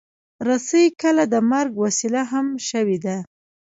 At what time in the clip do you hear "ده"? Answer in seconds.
3.05-3.17